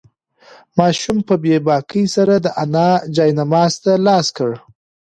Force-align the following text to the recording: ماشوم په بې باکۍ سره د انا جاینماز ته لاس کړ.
ماشوم 0.77 1.17
په 1.27 1.35
بې 1.43 1.57
باکۍ 1.67 2.03
سره 2.15 2.35
د 2.39 2.47
انا 2.63 2.89
جاینماز 3.15 3.73
ته 3.83 3.91
لاس 4.07 4.27
کړ. 4.37 4.51